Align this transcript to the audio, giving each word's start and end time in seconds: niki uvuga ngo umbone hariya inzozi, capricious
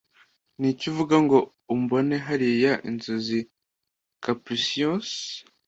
niki 0.59 0.83
uvuga 0.91 1.15
ngo 1.25 1.37
umbone 1.75 2.15
hariya 2.27 2.73
inzozi, 2.89 3.39
capricious 4.23 5.09